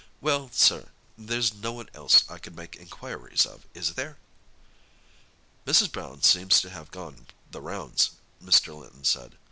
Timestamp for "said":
9.03-9.37